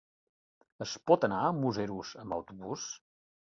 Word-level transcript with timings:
Es 0.85 0.93
pot 1.11 1.27
anar 1.29 1.43
a 1.43 1.53
Museros 1.59 2.17
amb 2.25 2.39
autobús? 2.41 2.91